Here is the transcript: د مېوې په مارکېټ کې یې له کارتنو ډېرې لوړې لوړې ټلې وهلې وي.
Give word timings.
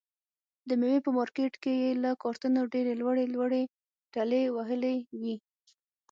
د 0.67 0.69
مېوې 0.79 0.99
په 1.05 1.11
مارکېټ 1.17 1.53
کې 1.63 1.73
یې 1.81 1.89
له 2.03 2.11
کارتنو 2.23 2.61
ډېرې 2.73 2.93
لوړې 3.01 3.25
لوړې 3.35 3.63
ټلې 4.13 4.41
وهلې 4.55 4.95
وي. 5.21 5.35